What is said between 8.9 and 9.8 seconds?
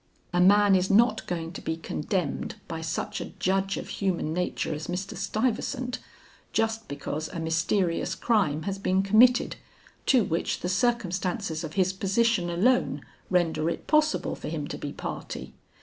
committed,